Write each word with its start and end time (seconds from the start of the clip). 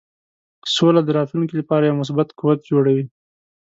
سوله 0.75 1.01
د 1.03 1.09
راتلونکې 1.17 1.55
لپاره 1.61 1.83
یو 1.85 1.99
مثبت 2.01 2.27
قوت 2.39 2.59
جوړوي. 2.69 3.05